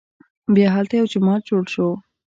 بیا 0.55 0.67
هلته 0.75 0.93
یو 0.95 1.09
جومات 1.11 1.41
جوړ 1.49 1.63
شو. 1.73 1.87